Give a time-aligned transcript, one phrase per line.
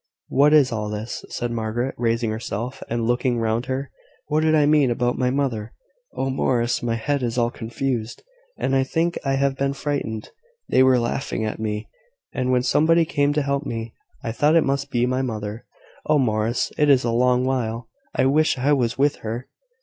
[0.29, 3.91] "What is all this?" said Margaret, raising herself, and looking round her.
[4.29, 5.73] "What did I mean about my mother?
[6.17, 8.23] Oh, Morris, my head is all confused,
[8.57, 10.31] and I think I have been frightened.
[10.67, 11.87] They were laughing at me,
[12.33, 13.93] and when somebody came to help me,
[14.23, 15.67] I thought it must be my mother.
[16.07, 19.47] Oh, Morris, it is a long while I wish I was with her."